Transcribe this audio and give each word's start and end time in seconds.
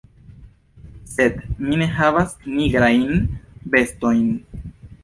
Sed 1.17 1.37
mi 1.67 1.79
ne 1.83 1.89
havas 1.99 2.35
nigrajn 2.57 3.07
vestojn. 3.77 4.27